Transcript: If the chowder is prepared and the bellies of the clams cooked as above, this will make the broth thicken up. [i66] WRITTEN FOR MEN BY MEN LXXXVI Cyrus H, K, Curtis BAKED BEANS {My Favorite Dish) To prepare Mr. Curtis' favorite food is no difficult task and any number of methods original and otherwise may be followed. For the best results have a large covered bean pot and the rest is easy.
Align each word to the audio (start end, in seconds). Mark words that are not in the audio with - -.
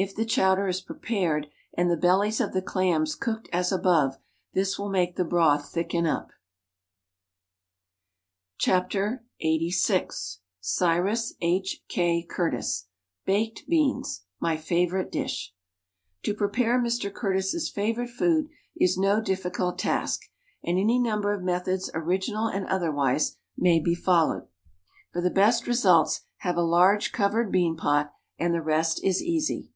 If 0.00 0.14
the 0.14 0.24
chowder 0.24 0.68
is 0.68 0.80
prepared 0.80 1.48
and 1.74 1.90
the 1.90 1.96
bellies 1.96 2.40
of 2.40 2.52
the 2.52 2.62
clams 2.62 3.16
cooked 3.16 3.48
as 3.52 3.72
above, 3.72 4.16
this 4.54 4.78
will 4.78 4.90
make 4.90 5.16
the 5.16 5.24
broth 5.24 5.70
thicken 5.72 6.06
up. 6.06 6.30
[i66] 8.60 8.68
WRITTEN 8.74 8.90
FOR 8.90 8.98
MEN 9.10 9.18
BY 9.40 9.46
MEN 9.58 9.60
LXXXVI 9.70 10.38
Cyrus 10.60 11.34
H, 11.40 11.84
K, 11.88 12.22
Curtis 12.22 12.86
BAKED 13.24 13.64
BEANS 13.66 14.22
{My 14.38 14.56
Favorite 14.56 15.10
Dish) 15.10 15.52
To 16.22 16.32
prepare 16.32 16.80
Mr. 16.80 17.12
Curtis' 17.12 17.68
favorite 17.68 18.10
food 18.10 18.46
is 18.76 18.96
no 18.96 19.20
difficult 19.20 19.80
task 19.80 20.22
and 20.62 20.78
any 20.78 21.00
number 21.00 21.32
of 21.32 21.42
methods 21.42 21.90
original 21.92 22.46
and 22.46 22.68
otherwise 22.68 23.36
may 23.56 23.80
be 23.80 23.96
followed. 23.96 24.46
For 25.12 25.20
the 25.20 25.28
best 25.28 25.66
results 25.66 26.20
have 26.36 26.56
a 26.56 26.62
large 26.62 27.10
covered 27.10 27.50
bean 27.50 27.76
pot 27.76 28.14
and 28.38 28.54
the 28.54 28.62
rest 28.62 29.02
is 29.02 29.20
easy. 29.20 29.72